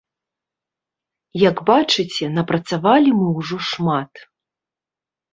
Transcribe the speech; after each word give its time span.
Як 1.49 1.57
бачыце, 1.67 2.29
напрацавалі 2.37 3.09
мы 3.19 3.27
ўжо 3.41 3.59
шмат. 3.69 4.23